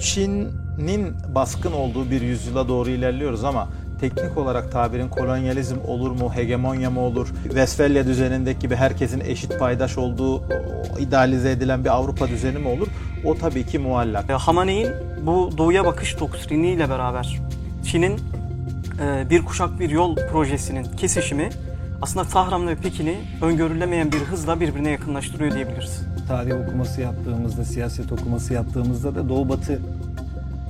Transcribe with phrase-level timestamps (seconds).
[0.00, 3.68] Çin'in baskın olduğu bir yüzyıla doğru ilerliyoruz ama
[4.00, 9.98] teknik olarak tabirin kolonyalizm olur mu, hegemonya mı olur, Westfalia düzenindeki gibi herkesin eşit paydaş
[9.98, 10.42] olduğu
[10.98, 12.88] idealize edilen bir Avrupa düzeni mi olur?
[13.24, 14.30] O tabii ki muallak.
[14.30, 14.90] E, Hamaney'in
[15.22, 17.40] bu doğuya bakış doktriniyle beraber
[17.84, 18.20] Çin'in
[19.02, 21.50] e, bir kuşak bir yol projesinin kesişimi
[22.02, 26.13] aslında Tahran ve Pekin'i öngörülemeyen bir hızla birbirine yakınlaştırıyor diyebiliriz.
[26.28, 29.78] Tarih okuması yaptığımızda, siyaset okuması yaptığımızda da Doğu Batı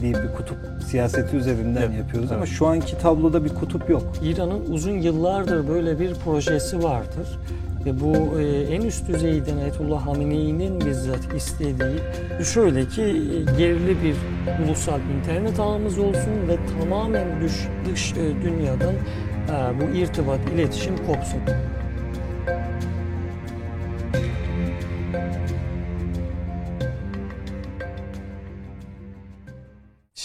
[0.01, 2.49] diye bir kutup siyaseti üzerinden Evet, yapıyoruz ama evet.
[2.49, 4.03] şu anki tabloda bir kutup yok.
[4.23, 7.39] İran'ın uzun yıllardır böyle bir projesi vardır.
[7.87, 11.99] Ve bu e, en üst düzeyden Ayetullah Hamenei'nin bizzat istediği
[12.45, 14.17] şöyle ki e, gerili bir
[14.65, 17.53] ulusal internet ağımız olsun ve tamamen dış,
[17.87, 21.41] dış e, dünyadan e, bu irtibat, iletişim kopsun.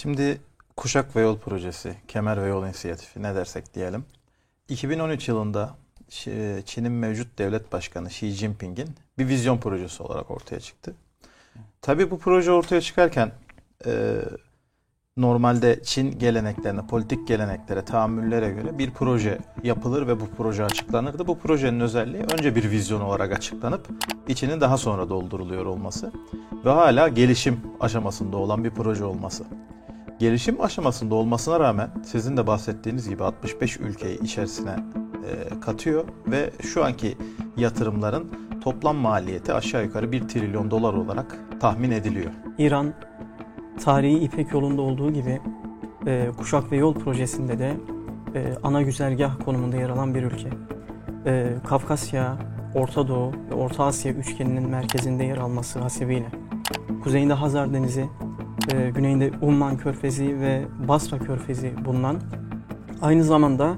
[0.02, 0.40] Şimdi
[0.76, 4.04] Kuşak ve Yol Projesi, Kemer ve Yol İnisiyatifi ne dersek diyelim.
[4.68, 5.74] 2013 yılında
[6.64, 10.94] Çin'in mevcut devlet başkanı Xi Jinping'in bir vizyon projesi olarak ortaya çıktı.
[11.82, 13.32] Tabii bu proje ortaya çıkarken
[13.86, 14.16] e,
[15.16, 21.26] normalde Çin geleneklerine, politik geleneklere, tahammüllere göre bir proje yapılır ve bu proje açıklanırdı.
[21.26, 23.88] Bu projenin özelliği önce bir vizyon olarak açıklanıp
[24.28, 26.12] içinin daha sonra dolduruluyor olması
[26.64, 29.44] ve hala gelişim aşamasında olan bir proje olması.
[30.20, 36.84] Gelişim aşamasında olmasına rağmen sizin de bahsettiğiniz gibi 65 ülkeyi içerisine e, katıyor ve şu
[36.84, 37.16] anki
[37.56, 42.30] yatırımların toplam maliyeti aşağı yukarı 1 trilyon dolar olarak tahmin ediliyor.
[42.58, 42.94] İran
[43.84, 45.40] tarihi İpek yolunda olduğu gibi
[46.06, 47.76] e, Kuşak ve Yol projesinde de
[48.34, 50.48] e, ana güzergah konumunda yer alan bir ülke.
[51.26, 52.36] E, Kafkasya,
[52.74, 56.26] Orta Doğu ve Orta Asya üçgeninin merkezinde yer alması hasebiyle
[57.02, 58.08] kuzeyinde Hazar Denizi,
[58.72, 62.16] e, güneyinde Umman Körfezi ve Basra Körfezi bulunan
[63.02, 63.74] aynı zamanda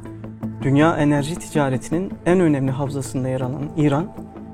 [0.63, 4.07] dünya enerji ticaretinin en önemli havzasında yer alan İran,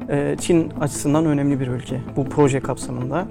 [0.08, 3.26] e, Çin açısından önemli bir ülke bu proje kapsamında.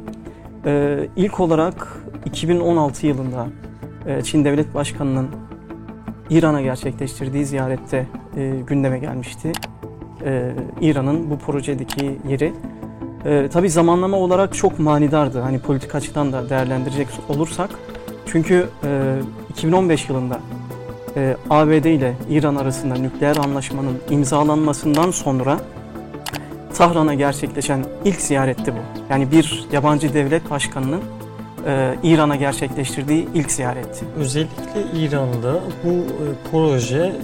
[0.66, 3.48] Ee, ilk olarak 2016 yılında
[4.06, 5.28] e, Çin Devlet Başkanı'nın
[6.30, 8.08] İran'a gerçekleştirdiği ziyarette
[8.38, 9.52] e, gündeme gelmişti.
[10.26, 10.52] Ee,
[10.82, 12.54] İran'ın bu projedeki yeri.
[13.26, 15.40] Ee, tabii zamanlama olarak çok manidardı.
[15.40, 17.70] Hani politik açıdan da değerlendirecek olursak.
[18.26, 19.16] Çünkü e,
[19.50, 20.40] 2015 yılında
[21.16, 25.60] e, ABD ile İran arasında nükleer anlaşmanın imzalanmasından sonra
[26.78, 28.80] Tahran'a gerçekleşen ilk ziyaretti bu.
[29.10, 31.02] Yani bir yabancı devlet başkanının
[31.68, 34.06] e, İran'a gerçekleştirdiği ilk ziyaretti.
[34.18, 37.16] Özellikle İran'da bu e, proje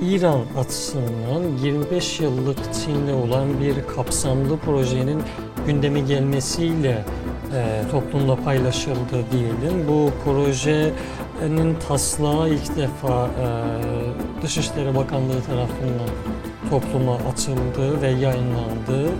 [0.00, 5.22] İran açısından 25 yıllık Çin'le olan bir kapsamlı projenin
[5.66, 7.04] gündeme gelmesiyle
[7.54, 9.88] e, toplumla paylaşıldı diyelim.
[9.88, 13.46] Bu projenin taslağı ilk defa e,
[14.42, 16.10] Dışişleri Bakanlığı tarafından
[16.70, 19.10] topluma açıldı ve yayınlandı.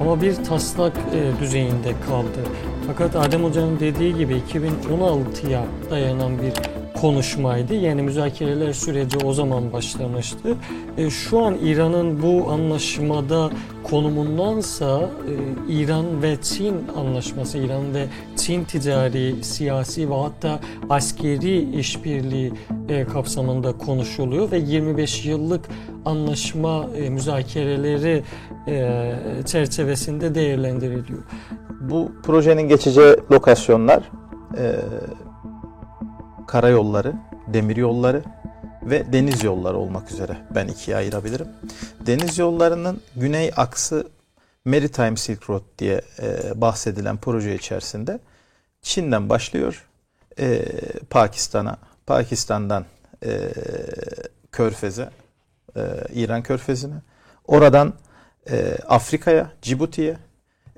[0.00, 2.48] Ama bir taslak e, düzeyinde kaldı.
[2.86, 6.52] Fakat Adem Hoca'nın dediği gibi 2016'ya dayanan bir
[7.00, 7.74] konuşmaydı.
[7.74, 10.56] Yani müzakereler süreci o zaman başlamıştı.
[10.98, 13.50] E, şu an İran'ın bu anlaşmada
[13.82, 18.06] konumundansa e, İran ve Çin anlaşması, İran ve
[18.36, 20.60] Çin ticari, siyasi ve hatta
[20.90, 22.52] askeri işbirliği
[22.88, 25.64] e, kapsamında konuşuluyor ve 25 yıllık
[26.04, 28.22] anlaşma e, müzakereleri
[28.68, 29.12] e,
[29.46, 31.22] çerçevesinde değerlendiriliyor.
[31.80, 34.02] Bu projenin geçeceği lokasyonlar
[34.58, 34.76] e,
[36.46, 37.12] karayolları,
[37.46, 38.22] demir yolları
[38.82, 41.48] ve deniz yolları olmak üzere ben ikiye ayırabilirim.
[42.06, 44.08] Deniz yollarının güney aksı
[44.64, 48.20] Maritime Silk Road diye e, bahsedilen proje içerisinde
[48.82, 49.86] Çin'den başlıyor
[50.38, 50.64] e,
[51.10, 52.84] Pakistan'a, Pakistan'dan
[53.24, 53.52] e,
[54.52, 55.10] Körfez'e,
[55.76, 55.80] e,
[56.14, 56.94] İran Körfezi'ne,
[57.46, 57.94] oradan
[58.50, 60.16] e, Afrika'ya, Cibuti'ye,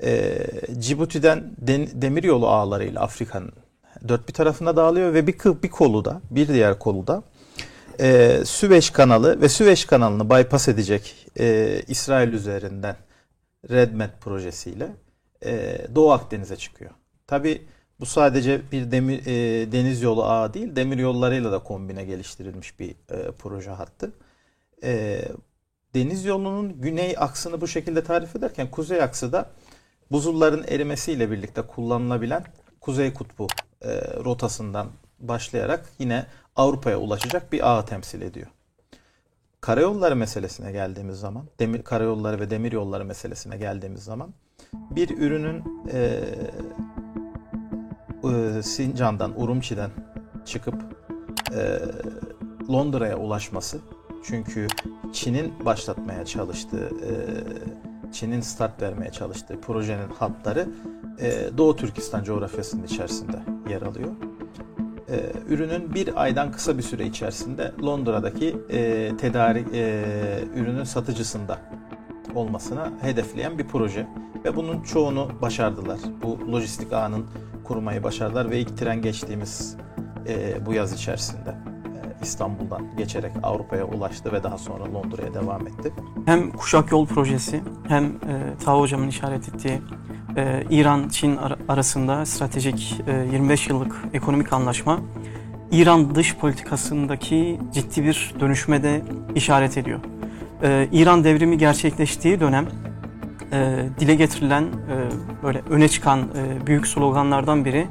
[0.03, 0.47] e,
[0.79, 3.53] Cibuti'den den, demiryolu ağlarıyla Afrika'nın
[4.08, 7.23] dört bir tarafına dağılıyor ve bir, bir kolu da, bir diğer kolu da
[8.00, 12.97] e, Süveyş kanalı ve Süveyş kanalını bypass edecek e, İsrail üzerinden
[13.70, 14.88] RedMed projesiyle
[15.44, 16.91] e, Doğu Akdeniz'e çıkıyor.
[17.26, 17.62] Tabi
[18.00, 22.91] bu sadece bir demir, e, deniz yolu ağı değil, demir yollarıyla da kombine geliştirilmiş bir
[22.91, 24.12] e, proje hattı.
[24.82, 25.23] E,
[25.94, 29.50] deniz yolunun güney aksını bu şekilde tarif ederken kuzey aksı da
[30.11, 32.44] buzulların erimesiyle birlikte kullanılabilen
[32.87, 33.47] Kuzey Kutbu
[33.83, 33.88] e,
[34.25, 34.87] rotasından
[35.21, 38.47] başlayarak yine Avrupa'ya ulaşacak bir ağı temsil ediyor.
[39.61, 44.35] Karayolları meselesine geldiğimiz zaman, demir karayolları ve demir yolları meselesine geldiğimiz zaman
[44.73, 46.21] bir ürünün e,
[48.25, 49.91] e, Sincan'dan, Urumçi'den
[50.44, 50.75] çıkıp
[51.55, 51.79] e,
[52.73, 53.81] Londra'ya ulaşması.
[54.25, 54.67] Çünkü
[55.12, 57.11] Çin'in başlatmaya çalıştığı, e,
[58.12, 60.69] Çin'in start vermeye çalıştığı projenin hatları
[61.20, 63.37] e, Doğu Türkistan coğrafyasının içerisinde
[63.70, 64.11] yer alıyor.
[65.08, 70.05] E, ürünün bir aydan kısa bir süre içerisinde Londra'daki e, tedarik e,
[70.55, 71.58] ürünün satıcısında
[72.35, 74.06] olmasına hedefleyen bir proje
[74.44, 75.99] ve bunun çoğunu başardılar.
[76.23, 77.26] Bu lojistik ağının
[77.64, 79.76] kurmayı başardılar ve ilk tren geçtiğimiz
[80.29, 81.55] e, bu yaz içerisinde
[82.23, 85.93] İstanbul'dan geçerek Avrupa'ya ulaştı ve daha sonra Londra'ya devam etti.
[86.27, 88.11] Hem Kuşak Yol Projesi hem e,
[88.65, 89.81] Taha Hocam'ın işaret ettiği
[90.37, 94.99] e, İran-Çin ar- arasında stratejik e, 25 yıllık ekonomik anlaşma
[95.71, 99.03] İran dış politikasındaki ciddi bir dönüşme de
[99.35, 100.01] işaret ediyor.
[100.62, 102.67] E, İran devrimi gerçekleştiği dönem
[103.53, 104.67] e, dile getirilen e,
[105.43, 107.87] böyle öne çıkan e, büyük sloganlardan biri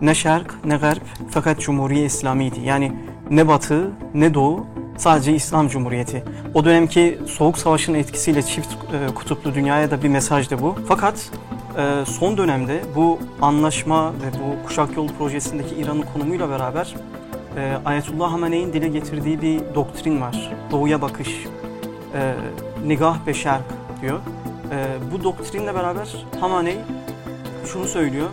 [0.00, 2.60] ne şerk ne garp fakat Cumhuriye İslami'ydi.
[2.60, 2.92] Yani
[3.30, 6.24] ne batı ne doğu sadece İslam Cumhuriyeti.
[6.54, 10.76] O dönemki Soğuk Savaş'ın etkisiyle çift e, kutuplu dünyaya da bir mesajdı bu.
[10.88, 11.30] Fakat
[11.78, 16.94] e, son dönemde bu anlaşma ve bu Kuşak Yolu projesindeki İran'ın konumuyla beraber
[17.56, 20.52] e, Ayetullah Hamene'in dile getirdiği bir doktrin var.
[20.70, 21.44] Doğuya bakış,
[22.14, 22.34] e,
[22.86, 23.32] nigah ve
[24.02, 24.18] diyor.
[24.70, 26.76] E, bu doktrinle beraber Hamaney
[27.64, 28.28] şunu söylüyor.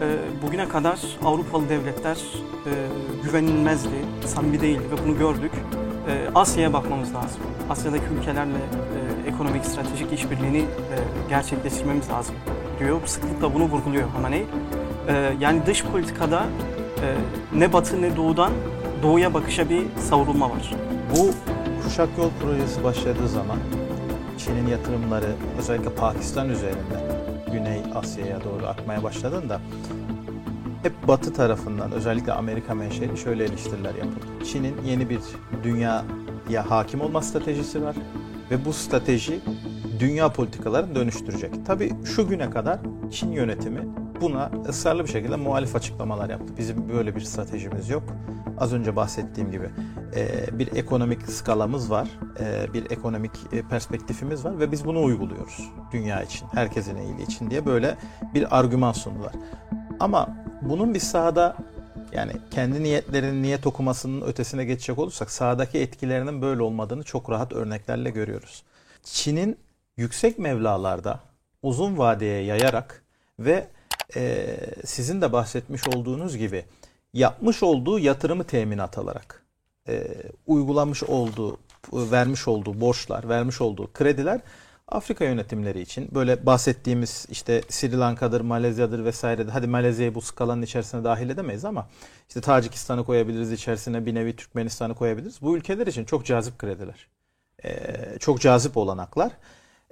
[0.00, 2.16] E, bugüne kadar Avrupalı devletler
[2.66, 2.70] e,
[3.24, 5.52] güvenilmezdi, samimi değildi ve bunu gördük.
[6.08, 7.40] E, Asya'ya bakmamız lazım.
[7.70, 10.96] Asya'daki ülkelerle e, ekonomik, stratejik işbirliğini e,
[11.28, 12.34] gerçekleştirmemiz lazım
[12.78, 13.00] diyor.
[13.06, 14.46] Sıklıkla bunu vurguluyor Hamaney.
[15.08, 16.44] E, yani dış politikada
[17.02, 17.06] e,
[17.58, 18.52] ne batı ne doğudan
[19.02, 20.74] doğuya bakışa bir savrulma var.
[21.16, 21.30] Bu
[21.84, 23.58] Kuşak Yol projesi başladığı zaman
[24.38, 27.19] Çin'in yatırımları özellikle Pakistan üzerinden Güney
[27.94, 29.60] Asya'ya doğru akmaya başladığında
[30.82, 34.44] hep Batı tarafından özellikle Amerika menşeli şöyle eleştiriler yapıldı.
[34.52, 35.20] Çin'in yeni bir
[35.62, 37.96] dünyaya hakim olma stratejisi var
[38.50, 39.40] ve bu strateji
[40.00, 41.66] dünya politikalarını dönüştürecek.
[41.66, 42.78] Tabii şu güne kadar
[43.10, 43.88] Çin yönetimi
[44.20, 46.54] buna ısrarlı bir şekilde muhalif açıklamalar yaptı.
[46.58, 48.02] Bizim böyle bir stratejimiz yok.
[48.58, 49.70] Az önce bahsettiğim gibi
[50.16, 52.08] e, bir ekonomik skalamız var,
[52.40, 57.50] e, bir ekonomik e, perspektifimiz var ve biz bunu uyguluyoruz dünya için, herkesin iyiliği için
[57.50, 57.96] diye böyle
[58.34, 59.32] bir argüman sundular.
[60.00, 61.56] Ama bunun bir sahada
[62.12, 68.10] yani kendi niyetlerinin niyet okumasının ötesine geçecek olursak sahadaki etkilerinin böyle olmadığını çok rahat örneklerle
[68.10, 68.62] görüyoruz.
[69.02, 69.58] Çin'in
[69.96, 71.20] yüksek mevlalarda
[71.62, 73.02] uzun vadeye yayarak
[73.38, 73.68] ve
[74.16, 76.64] e, sizin de bahsetmiş olduğunuz gibi
[77.12, 79.44] yapmış olduğu yatırımı teminat alarak
[79.88, 80.06] e,
[80.46, 81.58] uygulamış olduğu,
[81.92, 84.40] vermiş olduğu borçlar, vermiş olduğu krediler
[84.90, 89.52] Afrika yönetimleri için böyle bahsettiğimiz işte Sri Lanka'dır, Malezya'dır vesairedir.
[89.52, 91.88] Hadi Malezya'yı bu skalanın içerisine dahil edemeyiz ama
[92.28, 95.42] işte Tacikistan'ı koyabiliriz içerisine bir nevi Türkmenistan'ı koyabiliriz.
[95.42, 97.06] Bu ülkeler için çok cazip krediler.
[97.64, 99.32] Ee, çok cazip olanaklar.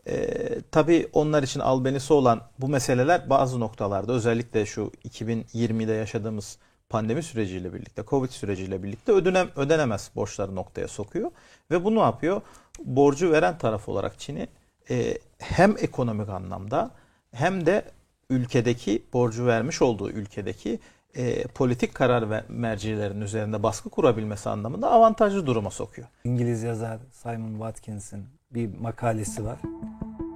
[0.09, 6.59] Ee, tabii onlar için albenisi olan bu meseleler bazı noktalarda özellikle şu 2020'de yaşadığımız
[6.89, 11.31] pandemi süreciyle birlikte, Covid süreciyle birlikte ödenem, ödenemez borçları noktaya sokuyor.
[11.71, 12.43] Ve bu ne yapıyor?
[12.85, 14.49] Borcu veren taraf olarak Çin'i
[14.91, 16.91] e, hem ekonomik anlamda
[17.33, 17.85] hem de
[18.31, 20.79] ülkedeki borcu vermiş olduğu ülkedeki
[21.17, 26.09] e, politik karar ve mercilerin üzerinde baskı kurabilmesi anlamında avantajlı duruma sokuyor.
[26.25, 29.59] İngiliz yazar Simon Watkins'in bir makalesi var.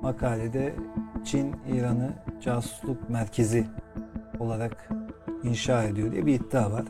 [0.02, 0.74] Makalede
[1.24, 3.66] Çin İran'ı casusluk merkezi
[4.38, 4.90] olarak
[5.42, 6.84] inşa ediyor diye bir iddia var.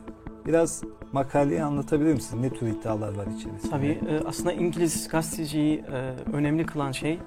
[0.45, 2.41] Biraz makaleyi anlatabilir misin?
[2.41, 3.69] Ne tür iddialar var içerisinde?
[3.71, 7.19] Tabii e, aslında İngiliz gazeteciyi e, önemli kılan şey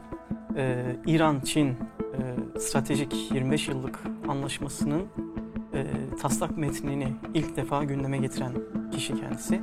[0.56, 1.76] e, İran-Çin
[2.58, 3.98] stratejik 25 yıllık
[4.28, 5.02] anlaşmasının
[6.20, 8.52] taslak metnini ilk defa gündeme getiren
[8.92, 9.60] kişi kendisi.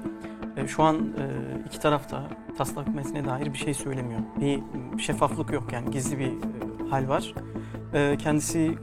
[0.58, 1.26] E, şu an e,
[1.68, 2.24] iki tarafta
[2.58, 4.20] taslak metne dair bir şey söylemiyor.
[4.42, 4.60] Bir
[5.02, 7.34] şeffaflık yok yani gizli bir e, hal var.
[7.94, 8.78] E, kendisi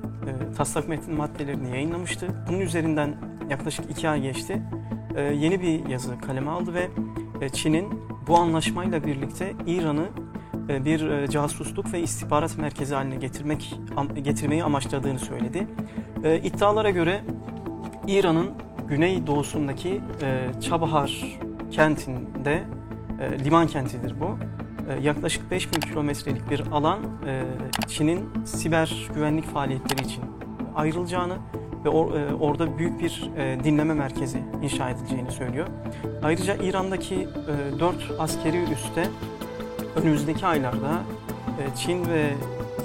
[0.56, 2.26] taslak metin maddelerini yayınlamıştı.
[2.48, 3.14] Bunun üzerinden
[3.50, 4.62] yaklaşık iki ay geçti.
[5.16, 6.74] Yeni bir yazı kaleme aldı
[7.40, 7.88] ve Çin'in
[8.26, 10.08] bu anlaşmayla birlikte İran'ı
[10.84, 13.74] bir casusluk ve istihbarat merkezi haline getirmek
[14.22, 15.66] getirmeyi amaçladığını söyledi.
[16.42, 17.20] İddialara göre
[18.06, 18.50] İran'ın
[18.88, 20.00] güney doğusundaki
[20.60, 21.40] Çabahar
[21.80, 22.64] kentinde
[23.44, 24.38] liman kentidir bu.
[25.02, 26.98] Yaklaşık 5000 kilometrelik bir alan
[27.88, 30.22] Çin'in siber güvenlik faaliyetleri için
[30.76, 31.36] ayrılacağını
[31.84, 31.88] ve
[32.40, 33.30] orada büyük bir
[33.64, 35.66] dinleme merkezi inşa edileceğini söylüyor.
[36.22, 37.28] Ayrıca İran'daki
[37.80, 39.06] 4 askeri üste
[39.96, 41.02] önümüzdeki aylarda
[41.60, 42.30] e, Çin ve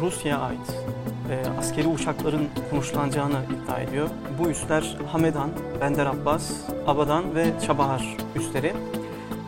[0.01, 0.94] Rusya'ya ait
[1.31, 4.09] e, askeri uçakların konuşlanacağını iddia ediyor.
[4.39, 5.49] Bu üsler Hamedan,
[5.81, 6.51] Bender Abbas,
[6.87, 8.73] Abadan ve Çabahar üsleri.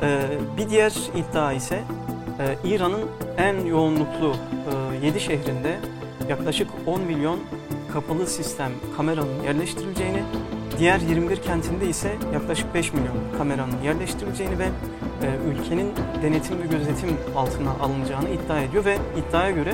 [0.01, 0.19] E,
[0.57, 1.84] bir diğer iddia ise
[2.39, 3.05] e, İran'ın
[3.38, 4.36] en yoğunluklu
[5.01, 5.79] e, 7 şehrinde
[6.29, 7.39] yaklaşık 10 milyon
[7.93, 10.24] kapalı sistem kameranın yerleştirileceğini,
[10.79, 15.93] diğer 21 kentinde ise yaklaşık 5 milyon kameranın yerleştirileceğini ve e, ülkenin
[16.24, 19.74] denetim ve gözetim altına alınacağını iddia ediyor ve iddiaya göre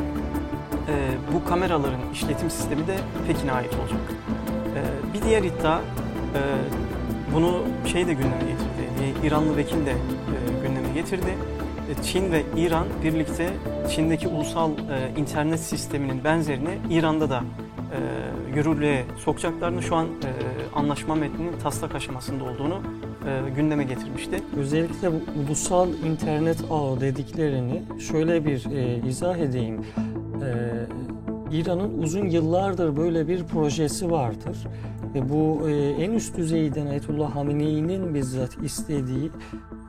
[0.87, 0.93] e,
[1.33, 2.95] bu kameraların işletim sistemi de
[3.27, 4.01] Pekin'e ait olacak.
[4.75, 6.41] E, bir diğer iddia e,
[7.35, 9.13] bunu şey de gündeme getirdi.
[9.23, 11.37] Bir İranlı vekil de e, gündeme getirdi.
[11.89, 13.49] E, Çin ve İran birlikte
[13.89, 17.43] Çin'deki ulusal e, internet sisteminin benzerini İran'da da
[17.93, 17.99] e,
[18.57, 20.31] yürürlüğe sokacaklarını şu an e,
[20.75, 22.81] anlaşma metninin taslak aşamasında olduğunu
[23.27, 24.43] e, gündeme getirmişti.
[24.57, 29.85] Özellikle bu ulusal internet ağı dediklerini şöyle bir e, izah edeyim.
[30.43, 30.49] E,
[31.51, 34.57] İran'ın uzun yıllardır böyle bir projesi vardır.
[35.15, 39.31] E, bu e, en üst düzeyden Ayetullah Hamenei'nin bizzat istediği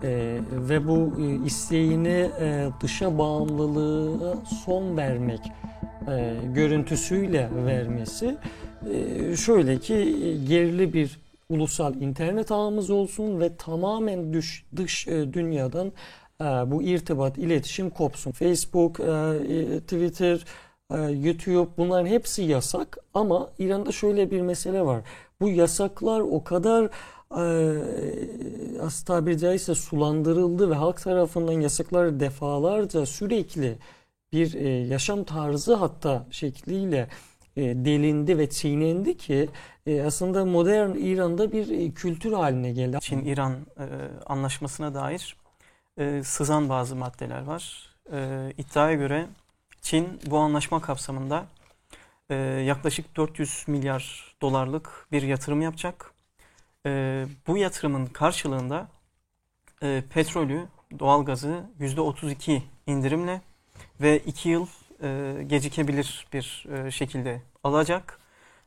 [0.03, 4.35] e, ve bu e, isteğini e, dışa bağımlılığa
[4.65, 5.41] son vermek
[6.09, 8.37] e, görüntüsüyle vermesi
[8.93, 15.33] e, şöyle ki e, gerili bir ulusal internet ağımız olsun ve tamamen dış, dış e,
[15.33, 15.93] dünyadan
[16.41, 18.33] bu irtibat, iletişim kopsun.
[18.33, 20.45] Facebook, e, e, Twitter,
[20.91, 25.01] e, YouTube bunların hepsi yasak ama İran'da şöyle bir mesele var.
[25.41, 26.91] Bu yasaklar o kadar
[28.81, 33.79] az tabiri caizse sulandırıldı ve halk tarafından yasaklar defalarca sürekli
[34.33, 34.53] bir
[34.85, 37.09] yaşam tarzı hatta şekliyle
[37.57, 39.49] delindi ve çiğnendi ki
[40.07, 42.99] aslında modern İran'da bir kültür haline geldi.
[43.01, 43.55] Çin-İran
[44.27, 45.37] anlaşmasına dair
[45.99, 47.91] e, sızan bazı maddeler var.
[48.13, 49.27] E, iddiaya göre
[49.81, 51.47] Çin bu anlaşma kapsamında
[52.31, 52.35] e,
[52.67, 56.13] yaklaşık 400 milyar dolarlık bir yatırım yapacak.
[56.87, 58.89] E, bu yatırımın karşılığında
[59.83, 60.67] e, petrolü,
[60.99, 63.41] doğalgazı %32 indirimle
[64.01, 64.67] ve 2 yıl
[65.03, 68.19] e, gecikebilir bir e, şekilde alacak.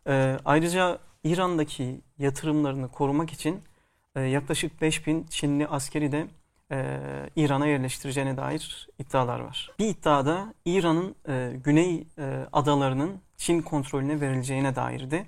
[0.08, 3.62] E, ayrıca İran'daki yatırımlarını korumak için
[4.16, 6.28] e, yaklaşık 5000 Çinli askeri de
[6.72, 7.00] e,
[7.36, 9.72] İran'a yerleştireceğine dair iddialar var.
[9.80, 15.26] Bir iddiada İran'ın e, güney e, adalarının Çin kontrolüne verileceğine dairdi.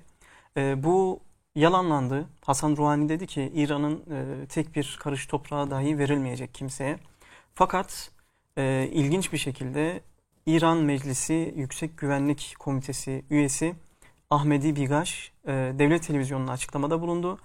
[0.56, 1.20] E, bu
[1.54, 2.26] yalanlandı.
[2.44, 6.98] Hasan Rouhani dedi ki İran'ın e, tek bir karış toprağı dahi verilmeyecek kimseye.
[7.54, 8.10] Fakat
[8.58, 10.00] e, ilginç bir şekilde
[10.46, 13.74] İran Meclisi Yüksek Güvenlik Komitesi üyesi
[14.30, 17.38] Ahmedi Bigaş e, devlet televizyonuna açıklamada bulundu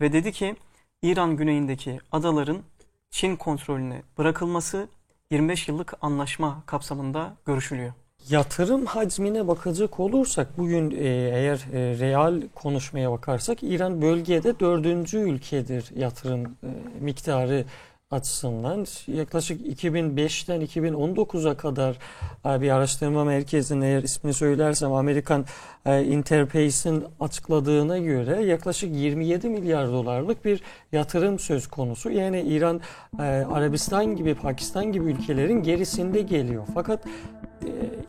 [0.00, 0.56] ve dedi ki
[1.02, 2.62] İran güneyindeki adaların
[3.10, 4.88] Çin kontrolüne bırakılması
[5.30, 7.92] 25 yıllık anlaşma kapsamında görüşülüyor.
[8.28, 15.90] Yatırım hacmine bakacak olursak bugün e, eğer e, real konuşmaya bakarsak İran bölgede dördüncü ülkedir
[15.96, 16.68] yatırım e,
[17.00, 17.64] miktarı
[18.10, 18.86] açısından.
[19.06, 21.98] Yaklaşık 2005'ten 2019'a kadar
[22.46, 25.44] e, bir araştırma merkezinin eğer ismini söylersem Amerikan
[25.86, 30.62] e, Interpace'in açıkladığına göre yaklaşık 27 milyar dolarlık bir
[30.92, 32.10] yatırım söz konusu.
[32.10, 32.80] Yani İran
[33.18, 36.64] e, Arabistan gibi Pakistan gibi ülkelerin gerisinde geliyor.
[36.74, 37.04] Fakat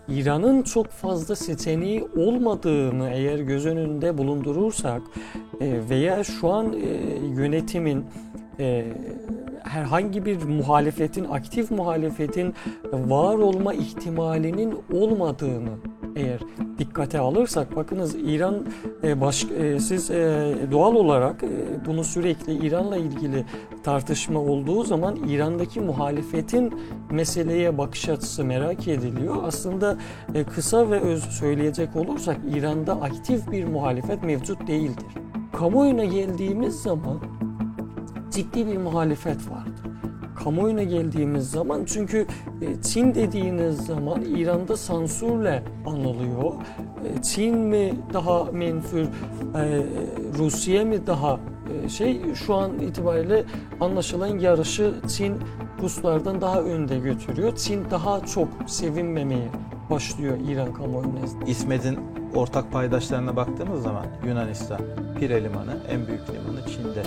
[0.08, 5.02] İran'ın çok fazla seçeneği olmadığını eğer göz önünde bulundurursak
[5.62, 6.74] veya şu an
[7.36, 8.06] yönetimin
[9.64, 12.54] herhangi bir muhalefetin, aktif muhalefetin
[12.94, 15.78] var olma ihtimalinin olmadığını
[16.16, 16.40] eğer
[16.80, 18.66] dikkate alırsak bakınız İran
[19.04, 21.44] e, baş, e, siz e, doğal olarak
[21.86, 23.46] bunu sürekli İran'la ilgili
[23.84, 26.74] tartışma olduğu zaman İran'daki muhalefetin
[27.12, 29.36] meseleye bakış açısı merak ediliyor.
[29.44, 29.98] Aslında
[30.56, 35.06] kısa ve öz söyleyecek olursak İran'da aktif bir muhalefet mevcut değildir.
[35.54, 37.20] Kamuoyuna geldiğimiz zaman
[38.32, 39.82] ciddi bir muhalefet vardı.
[40.44, 42.28] Kamuoyuna geldiğimiz zaman çünkü
[42.62, 46.54] e, Çin dediğiniz zaman İran'da sansürle anılıyor.
[47.06, 49.08] E, Çin mi daha menfur, e,
[50.38, 51.40] Rusya mı daha
[51.90, 53.44] şey şu an itibariyle
[53.80, 55.34] anlaşılan yarışı Çin
[55.82, 57.56] Ruslardan daha önde götürüyor.
[57.56, 59.50] Çin daha çok sevinmemeye
[59.90, 61.52] başlıyor İran kamuoyu nezdinde.
[61.52, 62.00] İsmet'in
[62.36, 64.82] ortak paydaşlarına baktığımız zaman Yunanistan,
[65.20, 67.04] Pire Limanı en büyük limanı Çin'de.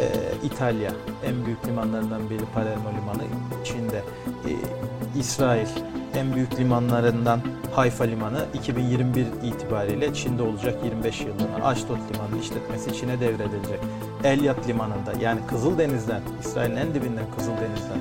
[0.00, 0.92] Ee, İtalya
[1.24, 3.22] en büyük limanlarından biri Palermo Limanı
[3.64, 4.02] Çin'de.
[4.48, 5.66] Ee, İsrail
[6.14, 7.40] en büyük limanlarından
[7.74, 11.64] Hayfa Limanı 2021 itibariyle Çin'de olacak 25 yıllığına.
[11.64, 13.80] Ashdod Limanı işletmesi Çin'e devredilecek.
[14.24, 17.98] Elyat Limanı'nda yani Kızıldeniz'den, İsrail'in en dibinden Kızıldeniz'den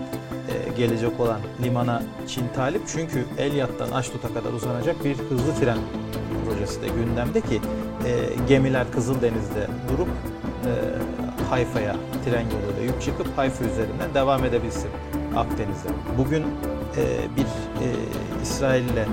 [0.49, 2.81] e, gelecek olan limana Çin talip.
[2.87, 5.77] Çünkü Elyat'tan Aşdut'a kadar uzanacak bir hızlı tren
[6.45, 7.61] projesi de gündemde ki
[8.05, 8.11] e,
[8.47, 10.07] gemiler Kızıldeniz'de durup
[10.65, 10.71] e,
[11.55, 11.95] Hayfa'ya
[12.25, 14.89] tren yoluyla yük çıkıp Hayfa üzerinden devam edebilsin
[15.35, 15.89] Akdeniz'de.
[16.17, 17.03] Bugün e,
[17.37, 17.87] bir e,
[18.43, 19.05] İsrail ile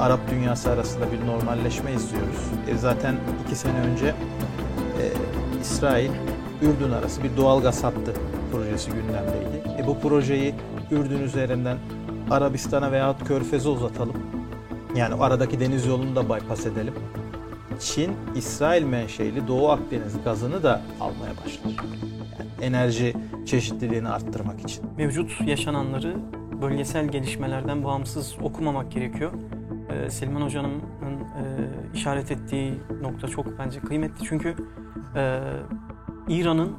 [0.00, 2.36] Arap dünyası arasında bir normalleşme izliyoruz.
[2.68, 3.14] E, zaten
[3.46, 5.04] iki sene önce e,
[5.60, 6.10] İsrail
[6.62, 8.12] Ürdün arası bir doğal gaz hattı
[8.52, 9.82] projesi gündemdeydi.
[9.82, 10.54] E, bu projeyi
[10.90, 11.76] Ürdün üzerinden
[12.30, 14.16] Arabistan'a veyahut Körfez'e uzatalım.
[14.96, 16.94] Yani aradaki deniz yolunu da bypass edelim.
[17.80, 21.84] Çin, İsrail menşeili Doğu Akdeniz gazını da almaya başlar.
[22.38, 23.14] Yani enerji
[23.46, 24.84] çeşitliliğini arttırmak için.
[24.96, 26.16] Mevcut yaşananları
[26.62, 29.32] bölgesel gelişmelerden bağımsız okumamak gerekiyor.
[29.90, 31.42] Ee, Selman Hoca'nın e,
[31.94, 34.24] işaret ettiği nokta çok bence kıymetli.
[34.24, 34.56] Çünkü
[35.16, 35.40] e,
[36.28, 36.76] İran'ın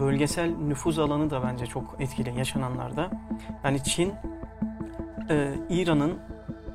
[0.00, 3.10] bölgesel nüfuz alanı da bence çok etkili yaşananlarda.
[3.64, 4.12] Yani Çin,
[5.30, 6.12] e, İran'ın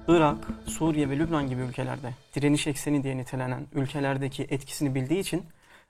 [0.10, 5.44] Irak, Suriye ve Lübnan gibi ülkelerde direniş ekseni diye nitelenen ülkelerdeki etkisini bildiği için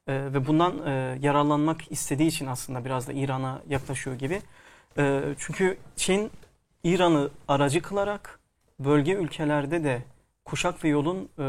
[0.08, 4.42] e, ve bundan e, yararlanmak istediği için aslında biraz da İran'a yaklaşıyor gibi.
[4.98, 6.32] E, çünkü Çin
[6.84, 8.40] İran'ı aracı kılarak
[8.80, 10.02] bölge ülkelerde de
[10.46, 11.42] kuşak ve yolun e,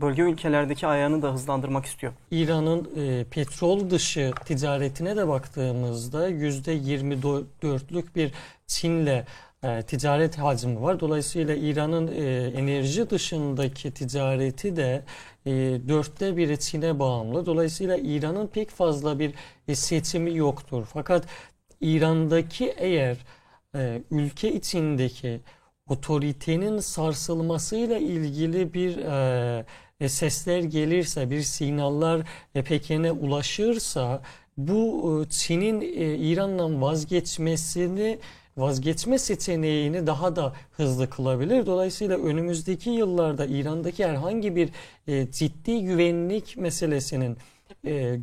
[0.00, 2.12] bölge ülkelerdeki ayağını da hızlandırmak istiyor.
[2.30, 8.32] İran'ın e, petrol dışı ticaretine de baktığımızda %24'lük bir
[8.66, 9.24] Çin'le
[9.62, 11.00] e, ticaret hacmi var.
[11.00, 15.04] Dolayısıyla İran'ın e, enerji dışındaki ticareti de
[15.46, 15.50] e,
[15.88, 17.46] dörtte biri Çin'e bağımlı.
[17.46, 19.34] Dolayısıyla İran'ın pek fazla bir
[19.68, 20.86] e, seçimi yoktur.
[20.92, 21.26] Fakat
[21.80, 23.16] İran'daki eğer
[23.74, 25.40] e, ülke içindeki
[25.88, 29.66] otoritenin sarsılmasıyla ilgili bir e,
[30.00, 34.22] e, sesler gelirse, bir sinyaller e, Pekin'e ulaşırsa
[34.56, 38.18] bu e, Çin'in e, İran'dan vazgeçmesini
[38.58, 41.66] vazgeçme seçeneğini daha da hızlı kılabilir.
[41.66, 44.70] Dolayısıyla önümüzdeki yıllarda İran'daki herhangi bir
[45.06, 47.36] e, ciddi güvenlik meselesinin
[47.86, 48.18] e,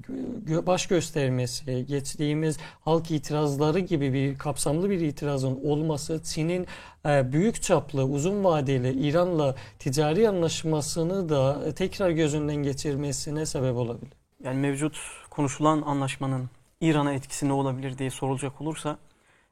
[0.67, 6.67] baş göstermesi, geçtiğimiz halk itirazları gibi bir kapsamlı bir itirazın olması Çin'in
[7.06, 14.13] e, büyük çaplı, uzun vadeli İran'la ticari anlaşmasını da tekrar gözünden geçirmesine sebep olabilir.
[14.43, 14.98] Yani mevcut
[15.30, 16.50] konuşulan anlaşmanın
[16.82, 18.98] İran'a etkisi ne olabilir diye sorulacak olursa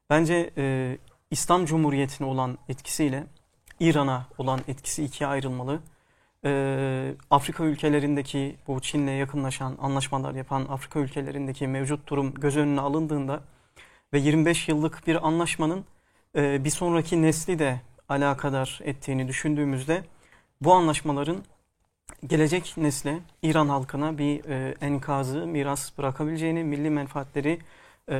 [0.10, 0.98] bence e,
[1.32, 3.24] İslam Cumhuriyeti'ne olan etkisiyle
[3.80, 5.80] İran'a olan etkisi ikiye ayrılmalı.
[6.46, 13.42] E, Afrika ülkelerindeki bu Çin'le yakınlaşan anlaşmalar yapan Afrika ülkelerindeki mevcut durum göz önüne alındığında
[14.13, 15.86] ve 25 yıllık bir anlaşmanın
[16.36, 20.04] e, bir sonraki nesli de alakadar ettiğini düşündüğümüzde
[20.62, 21.44] bu anlaşmaların
[22.28, 27.60] gelecek nesle İran halkına bir e, enkazı miras bırakabileceğini, milli menfaatleri
[28.12, 28.18] e,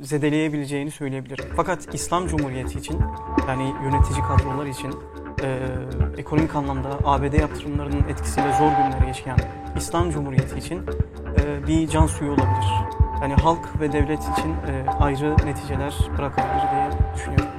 [0.00, 1.44] zedeleyebileceğini söyleyebilirim.
[1.56, 3.00] Fakat İslam Cumhuriyeti için
[3.48, 4.94] yani yönetici kadrolar için
[5.42, 5.58] e,
[6.16, 9.38] ekonomik anlamda ABD yaptırımlarının etkisiyle zor günleri yaşayan
[9.76, 10.80] İslam Cumhuriyeti için
[11.38, 12.66] e, bir can suyu olabilir.
[13.22, 17.51] Yani halk ve devlet için e, ayrı neticeler bırakabilir diye düşünüyorum.